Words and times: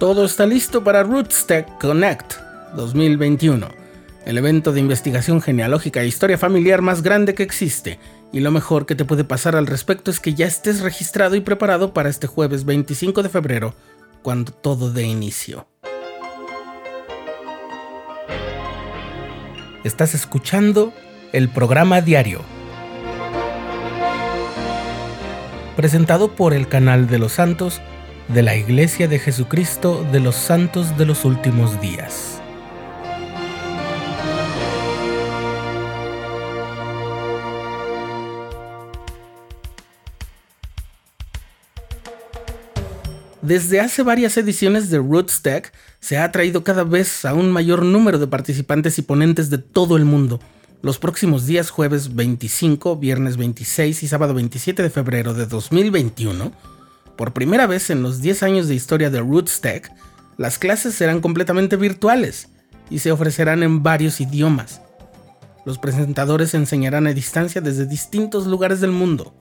Todo 0.00 0.24
está 0.24 0.46
listo 0.46 0.82
para 0.82 1.02
Rootstech 1.02 1.76
Connect 1.78 2.32
2021, 2.74 3.68
el 4.24 4.38
evento 4.38 4.72
de 4.72 4.80
investigación 4.80 5.42
genealógica 5.42 6.00
e 6.00 6.06
historia 6.06 6.38
familiar 6.38 6.80
más 6.80 7.02
grande 7.02 7.34
que 7.34 7.42
existe. 7.42 8.00
Y 8.32 8.40
lo 8.40 8.50
mejor 8.50 8.86
que 8.86 8.94
te 8.94 9.04
puede 9.04 9.24
pasar 9.24 9.56
al 9.56 9.66
respecto 9.66 10.10
es 10.10 10.18
que 10.18 10.32
ya 10.32 10.46
estés 10.46 10.80
registrado 10.80 11.36
y 11.36 11.40
preparado 11.40 11.92
para 11.92 12.08
este 12.08 12.26
jueves 12.26 12.64
25 12.64 13.22
de 13.22 13.28
febrero, 13.28 13.74
cuando 14.22 14.52
todo 14.52 14.90
dé 14.90 15.02
inicio. 15.02 15.68
Estás 19.84 20.14
escuchando 20.14 20.94
el 21.34 21.50
programa 21.50 22.00
diario, 22.00 22.40
presentado 25.76 26.34
por 26.34 26.54
el 26.54 26.68
canal 26.68 27.06
de 27.06 27.18
los 27.18 27.32
santos 27.32 27.82
de 28.34 28.42
la 28.42 28.54
Iglesia 28.54 29.08
de 29.08 29.18
Jesucristo 29.18 30.06
de 30.12 30.20
los 30.20 30.36
Santos 30.36 30.96
de 30.96 31.04
los 31.04 31.24
Últimos 31.24 31.80
Días. 31.80 32.40
Desde 43.42 43.80
hace 43.80 44.04
varias 44.04 44.36
ediciones 44.36 44.90
de 44.90 44.98
Rootstack 44.98 45.72
se 45.98 46.16
ha 46.16 46.24
atraído 46.24 46.62
cada 46.62 46.84
vez 46.84 47.24
a 47.24 47.34
un 47.34 47.50
mayor 47.50 47.84
número 47.84 48.18
de 48.20 48.28
participantes 48.28 48.96
y 48.98 49.02
ponentes 49.02 49.50
de 49.50 49.58
todo 49.58 49.96
el 49.96 50.04
mundo. 50.04 50.38
Los 50.82 50.98
próximos 50.98 51.46
días 51.46 51.70
jueves 51.70 52.14
25, 52.14 52.96
viernes 52.96 53.36
26 53.36 54.04
y 54.04 54.08
sábado 54.08 54.34
27 54.34 54.84
de 54.84 54.90
febrero 54.90 55.34
de 55.34 55.46
2021, 55.46 56.52
por 57.20 57.34
primera 57.34 57.66
vez 57.66 57.90
en 57.90 58.02
los 58.02 58.22
10 58.22 58.42
años 58.44 58.66
de 58.66 58.74
historia 58.74 59.10
de 59.10 59.20
Rootstack, 59.20 59.92
las 60.38 60.58
clases 60.58 60.94
serán 60.94 61.20
completamente 61.20 61.76
virtuales 61.76 62.48
y 62.88 63.00
se 63.00 63.12
ofrecerán 63.12 63.62
en 63.62 63.82
varios 63.82 64.22
idiomas. 64.22 64.80
Los 65.66 65.76
presentadores 65.76 66.54
enseñarán 66.54 67.06
a 67.06 67.12
distancia 67.12 67.60
desde 67.60 67.84
distintos 67.84 68.46
lugares 68.46 68.80
del 68.80 68.92
mundo. 68.92 69.34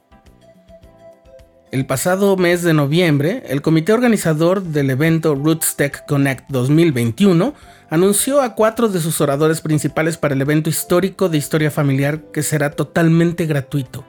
El 1.72 1.86
pasado 1.86 2.36
mes 2.36 2.64
de 2.64 2.74
noviembre, 2.74 3.44
el 3.48 3.62
comité 3.62 3.94
organizador 3.94 4.62
del 4.62 4.90
evento 4.90 5.34
Rootstech 5.34 6.06
Connect 6.06 6.50
2021 6.50 7.54
anunció 7.90 8.42
a 8.42 8.56
cuatro 8.56 8.90
de 8.90 9.00
sus 9.00 9.22
oradores 9.22 9.62
principales 9.62 10.18
para 10.18 10.34
el 10.34 10.42
evento 10.42 10.70
histórico 10.70 11.30
de 11.30 11.38
historia 11.38 11.72
familiar 11.72 12.24
que 12.34 12.44
será 12.44 12.72
totalmente 12.72 13.46
gratuito. 13.46 14.09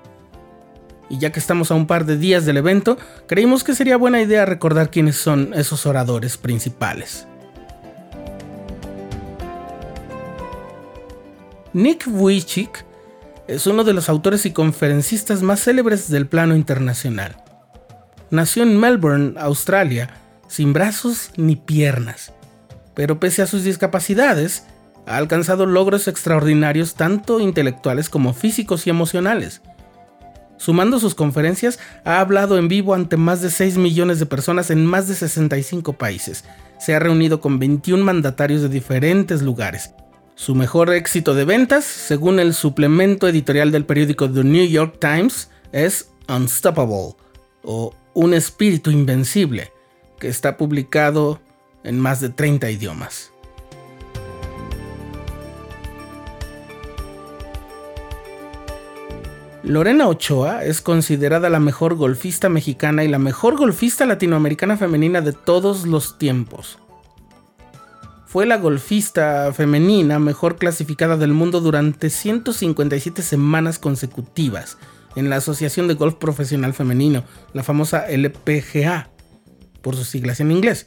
Y 1.11 1.19
ya 1.19 1.33
que 1.33 1.41
estamos 1.41 1.71
a 1.71 1.75
un 1.75 1.87
par 1.87 2.07
de 2.07 2.17
días 2.17 2.47
del 2.47 2.57
evento, 2.57 2.97
creímos 3.27 3.65
que 3.65 3.75
sería 3.75 3.99
buena 3.99 4.23
idea 4.23 4.47
recordar 4.47 4.91
quiénes 4.91 5.17
son 5.17 5.53
esos 5.55 5.85
oradores 5.85 6.39
principales. 6.39 7.27
Nick 11.73 12.07
Vujicic 12.07 12.85
es 13.49 13.67
uno 13.67 13.85
de 13.85 13.93
los 13.93 14.09
autores 14.09 14.47
y 14.47 14.53
conferencistas 14.53 15.43
más 15.43 15.61
célebres 15.61 16.09
del 16.09 16.29
plano 16.29 16.55
internacional. 16.55 17.37
Nació 18.31 18.63
en 18.63 18.79
Melbourne, 18.79 19.35
Australia, 19.41 20.11
sin 20.47 20.73
brazos 20.73 21.31
ni 21.37 21.57
piernas, 21.57 22.33
pero 22.95 23.19
pese 23.19 23.43
a 23.43 23.49
sus 23.49 23.65
discapacidades, 23.65 24.65
ha 25.07 25.17
alcanzado 25.17 25.67
logros 25.67 26.07
extraordinarios 26.07 26.95
tanto 26.95 27.41
intelectuales 27.41 28.09
como 28.09 28.35
físicos 28.35 28.87
y 28.87 28.91
emocionales. 28.91 29.63
Sumando 30.61 31.01
sus 31.01 31.15
conferencias, 31.15 31.79
ha 32.05 32.21
hablado 32.21 32.59
en 32.59 32.69
vivo 32.69 32.93
ante 32.93 33.17
más 33.17 33.41
de 33.41 33.49
6 33.49 33.79
millones 33.79 34.19
de 34.19 34.27
personas 34.27 34.71
en 34.71 34.85
más 34.85 35.09
de 35.09 35.15
65 35.15 35.95
países. 35.95 36.45
Se 36.79 36.95
ha 36.95 36.99
reunido 36.99 37.41
con 37.41 37.59
21 37.59 38.05
mandatarios 38.05 38.61
de 38.61 38.69
diferentes 38.69 39.41
lugares. 39.41 39.95
Su 40.35 40.55
mejor 40.55 40.93
éxito 40.93 41.35
de 41.35 41.47
ventas, 41.47 41.87
según 41.87 42.39
el 42.39 42.53
suplemento 42.53 43.27
editorial 43.27 43.73
del 43.73 43.87
periódico 43.87 44.31
The 44.31 44.45
New 44.45 44.67
York 44.67 44.99
Times, 45.01 45.49
es 45.73 46.11
Unstoppable, 46.29 47.17
o 47.63 47.95
un 48.13 48.35
espíritu 48.35 48.91
invencible, 48.91 49.73
que 50.19 50.29
está 50.29 50.59
publicado 50.59 51.41
en 51.85 51.99
más 51.99 52.21
de 52.21 52.29
30 52.29 52.71
idiomas. 52.71 53.33
Lorena 59.71 60.09
Ochoa 60.09 60.65
es 60.65 60.81
considerada 60.81 61.49
la 61.49 61.61
mejor 61.61 61.95
golfista 61.95 62.49
mexicana 62.49 63.05
y 63.05 63.09
la 63.09 63.21
mejor 63.21 63.57
golfista 63.57 64.05
latinoamericana 64.05 64.77
femenina 64.77 65.21
de 65.21 65.33
todos 65.33 65.87
los 65.87 66.19
tiempos. 66.19 66.81
Fue 68.27 68.47
la 68.47 68.59
golfista 68.59 69.53
femenina 69.53 70.19
mejor 70.19 70.57
clasificada 70.57 71.17
del 71.17 71.35
mundo 71.35 71.61
durante 71.61 72.11
157 72.11 73.23
semanas 73.23 73.79
consecutivas 73.79 74.77
en 75.15 75.31
la 75.31 75.37
Asociación 75.37 75.87
de 75.87 75.95
Golf 75.95 76.17
Profesional 76.17 76.75
Femenino, 76.75 77.23
la 77.53 77.63
famosa 77.63 78.07
LPGA, 78.11 79.09
por 79.83 79.95
sus 79.95 80.09
siglas 80.09 80.41
en 80.41 80.51
inglés. 80.51 80.87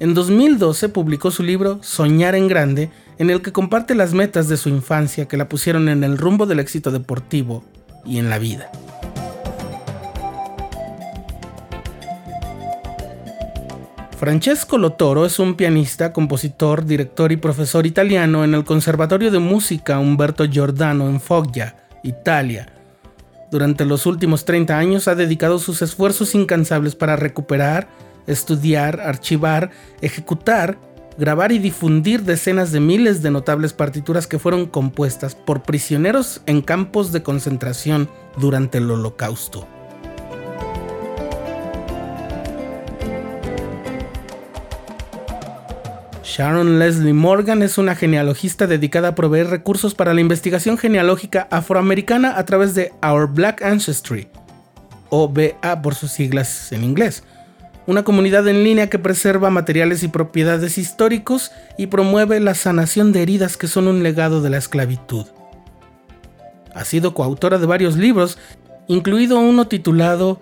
En 0.00 0.12
2012 0.12 0.90
publicó 0.90 1.30
su 1.30 1.42
libro 1.42 1.82
Soñar 1.82 2.34
en 2.34 2.46
Grande, 2.46 2.90
en 3.18 3.30
el 3.30 3.42
que 3.42 3.52
comparte 3.52 3.94
las 3.94 4.12
metas 4.12 4.48
de 4.48 4.56
su 4.56 4.68
infancia 4.68 5.26
que 5.26 5.36
la 5.36 5.48
pusieron 5.48 5.88
en 5.88 6.04
el 6.04 6.18
rumbo 6.18 6.46
del 6.46 6.60
éxito 6.60 6.90
deportivo 6.90 7.64
y 8.04 8.18
en 8.18 8.30
la 8.30 8.38
vida. 8.38 8.70
Francesco 14.18 14.78
Lotoro 14.78 15.26
es 15.26 15.38
un 15.38 15.54
pianista, 15.54 16.12
compositor, 16.12 16.86
director 16.86 17.30
y 17.32 17.36
profesor 17.36 17.86
italiano 17.86 18.44
en 18.44 18.54
el 18.54 18.64
Conservatorio 18.64 19.30
de 19.30 19.38
Música 19.38 19.98
Umberto 19.98 20.46
Giordano 20.48 21.08
en 21.08 21.20
Foggia, 21.20 21.76
Italia, 22.02 22.74
durante 23.54 23.84
los 23.84 24.04
últimos 24.06 24.44
30 24.44 24.76
años 24.76 25.06
ha 25.06 25.14
dedicado 25.14 25.60
sus 25.60 25.80
esfuerzos 25.80 26.34
incansables 26.34 26.96
para 26.96 27.14
recuperar, 27.14 27.86
estudiar, 28.26 29.00
archivar, 29.00 29.70
ejecutar, 30.00 30.76
grabar 31.16 31.52
y 31.52 31.58
difundir 31.58 32.22
decenas 32.22 32.72
de 32.72 32.80
miles 32.80 33.22
de 33.22 33.30
notables 33.30 33.72
partituras 33.72 34.26
que 34.26 34.38
fueron 34.38 34.66
compuestas 34.66 35.34
por 35.34 35.62
prisioneros 35.62 36.40
en 36.46 36.60
campos 36.60 37.12
de 37.12 37.22
concentración 37.22 38.08
durante 38.36 38.78
el 38.78 38.90
Holocausto. 38.90 39.66
Sharon 46.24 46.80
Leslie 46.80 47.12
Morgan 47.12 47.62
es 47.62 47.78
una 47.78 47.94
genealogista 47.94 48.66
dedicada 48.66 49.08
a 49.08 49.14
proveer 49.14 49.50
recursos 49.50 49.94
para 49.94 50.14
la 50.14 50.20
investigación 50.20 50.76
genealógica 50.78 51.46
afroamericana 51.48 52.36
a 52.36 52.44
través 52.44 52.74
de 52.74 52.90
Our 53.08 53.28
Black 53.28 53.62
Ancestry, 53.62 54.26
o 55.10 55.28
BA 55.28 55.80
por 55.80 55.94
sus 55.94 56.10
siglas 56.10 56.72
en 56.72 56.82
inglés, 56.82 57.22
una 57.86 58.02
comunidad 58.02 58.46
en 58.48 58.64
línea 58.64 58.88
que 58.88 58.98
preserva 58.98 59.50
materiales 59.50 60.02
y 60.02 60.08
propiedades 60.08 60.78
históricos 60.78 61.52
y 61.76 61.88
promueve 61.88 62.40
la 62.40 62.54
sanación 62.54 63.12
de 63.12 63.22
heridas 63.22 63.56
que 63.56 63.66
son 63.66 63.88
un 63.88 64.02
legado 64.02 64.40
de 64.40 64.50
la 64.50 64.58
esclavitud. 64.58 65.26
Ha 66.74 66.84
sido 66.84 67.14
coautora 67.14 67.58
de 67.58 67.66
varios 67.66 67.96
libros, 67.96 68.38
incluido 68.88 69.38
uno 69.38 69.68
titulado 69.68 70.40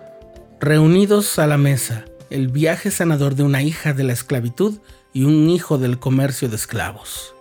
Reunidos 0.59 1.37
a 1.37 1.47
la 1.47 1.57
Mesa, 1.57 2.05
el 2.29 2.47
viaje 2.47 2.89
sanador 2.89 3.35
de 3.35 3.43
una 3.43 3.61
hija 3.61 3.93
de 3.93 4.03
la 4.03 4.13
esclavitud 4.13 4.79
y 5.11 5.25
un 5.25 5.49
hijo 5.49 5.77
del 5.77 5.99
comercio 5.99 6.49
de 6.49 6.55
esclavos. 6.55 7.35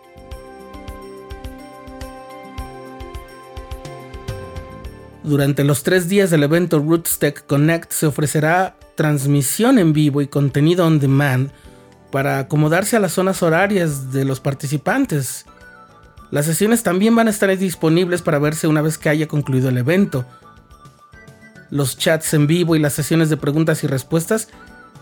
Durante 5.25 5.63
los 5.63 5.85
tres 5.85 6.09
días 6.09 6.31
del 6.31 6.43
evento 6.43 6.81
Rootstech 6.81 7.47
Connect 7.47 7.93
se 7.93 8.07
ofrecerá 8.07 8.77
transmisión 8.97 9.79
en 9.79 9.93
vivo 9.93 10.21
y 10.21 10.27
contenido 10.27 10.85
on 10.85 10.99
demand 10.99 11.51
para 12.11 12.41
acomodarse 12.41 12.97
a 12.97 13.01
las 13.01 13.13
zonas 13.13 13.43
horarias 13.43 14.13
de 14.13 14.25
los 14.25 14.41
participantes. 14.41 15.47
Las 16.33 16.47
sesiones 16.47 16.83
también 16.83 17.15
van 17.15 17.29
a 17.29 17.31
estar 17.31 17.57
disponibles 17.57 18.21
para 18.21 18.41
verse 18.41 18.67
una 18.67 18.83
vez 18.83 18.99
que 18.99 19.11
haya 19.11 19.29
concluido 19.29 19.69
el 19.69 19.79
evento. 19.79 20.25
Los 21.71 21.97
chats 21.97 22.35
en 22.35 22.47
vivo 22.47 22.75
y 22.75 22.81
las 22.81 22.93
sesiones 22.93 23.31
de 23.31 23.37
preguntas 23.37 23.85
y 23.85 23.87
respuestas 23.87 24.49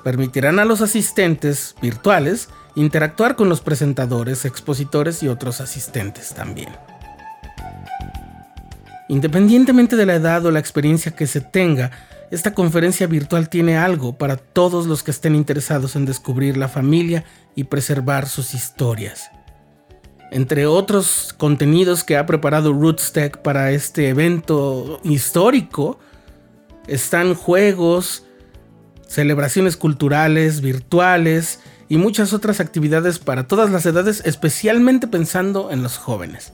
permitirán 0.05 0.59
a 0.59 0.65
los 0.65 0.83
asistentes 0.83 1.75
virtuales 1.81 2.49
interactuar 2.75 3.37
con 3.37 3.49
los 3.49 3.61
presentadores, 3.61 4.45
expositores 4.45 5.23
y 5.23 5.29
otros 5.29 5.61
asistentes 5.61 6.35
también. 6.35 6.69
Independientemente 9.11 9.97
de 9.97 10.07
la 10.07 10.15
edad 10.15 10.47
o 10.47 10.53
la 10.53 10.61
experiencia 10.61 11.11
que 11.11 11.27
se 11.27 11.41
tenga, 11.41 11.91
esta 12.31 12.55
conferencia 12.55 13.09
virtual 13.09 13.49
tiene 13.49 13.77
algo 13.77 14.17
para 14.17 14.37
todos 14.37 14.87
los 14.87 15.03
que 15.03 15.11
estén 15.11 15.35
interesados 15.35 15.97
en 15.97 16.07
descubrir 16.07 16.57
la 16.57 16.69
familia 16.69 17.25
y 17.57 17.65
preservar 17.65 18.29
sus 18.29 18.55
historias. 18.55 19.29
Entre 20.31 20.65
otros 20.67 21.35
contenidos 21.37 22.05
que 22.05 22.17
ha 22.17 22.25
preparado 22.25 22.73
Rootstech 22.73 23.39
para 23.39 23.73
este 23.73 24.11
evento 24.11 25.01
histórico, 25.03 25.99
están 26.87 27.35
juegos, 27.35 28.27
celebraciones 29.09 29.77
culturales, 29.77 30.61
virtuales 30.61 31.59
y 31.89 31.97
muchas 31.97 32.33
otras 32.33 32.61
actividades 32.61 33.19
para 33.19 33.49
todas 33.49 33.73
las 33.73 33.85
edades, 33.87 34.23
especialmente 34.25 35.09
pensando 35.09 35.73
en 35.73 35.83
los 35.83 35.99
jóvenes. 35.99 36.53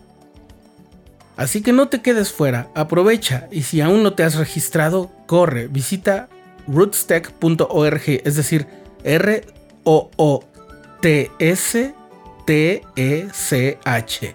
Así 1.36 1.62
que 1.62 1.72
no 1.72 1.88
te 1.88 2.00
quedes 2.00 2.32
fuera, 2.32 2.70
aprovecha 2.74 3.48
y 3.50 3.62
si 3.62 3.80
aún 3.80 4.02
no 4.02 4.14
te 4.14 4.22
has 4.22 4.36
registrado, 4.36 5.12
corre, 5.26 5.68
visita 5.68 6.28
rootstech.org, 6.66 8.02
es 8.24 8.36
decir, 8.36 8.66
R 9.04 9.44
O 9.84 10.10
O 10.16 10.44
T 11.00 11.30
S 11.38 11.94
T 12.46 12.82
E 12.96 13.28
C 13.32 13.78
H.org. 13.84 14.32